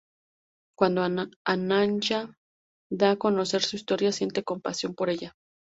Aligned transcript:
Cuando 0.75 1.03
Anya 1.03 2.35
da 2.91 3.11
a 3.11 3.17
conocer 3.17 3.61
su 3.61 3.75
historia, 3.75 4.11
sienten 4.11 4.43
compasión 4.43 4.95
por 4.95 5.11
ella. 5.11 5.35